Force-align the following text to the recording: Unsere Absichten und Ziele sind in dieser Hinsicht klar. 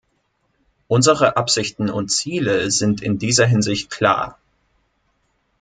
Unsere 0.87 1.37
Absichten 1.37 1.91
und 1.91 2.09
Ziele 2.09 2.71
sind 2.71 3.03
in 3.03 3.19
dieser 3.19 3.45
Hinsicht 3.45 3.91
klar. 3.91 4.39